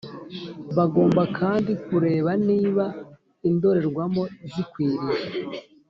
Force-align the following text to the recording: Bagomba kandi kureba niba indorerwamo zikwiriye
Bagomba 0.77 1.21
kandi 1.37 1.71
kureba 1.87 2.31
niba 2.47 2.85
indorerwamo 3.49 4.23
zikwiriye 4.51 5.19